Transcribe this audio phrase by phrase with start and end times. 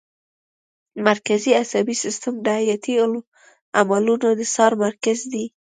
[1.07, 2.93] مرکزي عصبي سیستم د حیاتي
[3.79, 5.45] عملونو د څار مرکز دی